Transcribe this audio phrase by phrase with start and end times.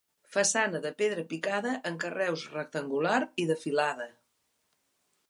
[0.35, 4.09] Façana de pedra picada en carreus rectangular i de filada.